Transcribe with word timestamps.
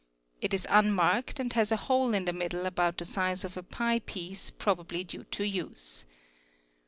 It 0.41 0.51
is 0.51 0.65
unmarked 0.67 1.39
and 1.39 1.53
has 1.53 1.71
a 1.71 1.75
hole 1.77 2.15
in 2.15 2.25
the 2.25 2.33
middle 2.33 2.65
about 2.65 2.97
the 2.97 3.05
| 3.05 3.05
size 3.05 3.43
of 3.43 3.55
a 3.55 3.61
pie 3.61 3.99
piece 3.99 4.49
probably 4.49 5.03
due 5.03 5.25
to 5.25 5.43
use. 5.43 6.05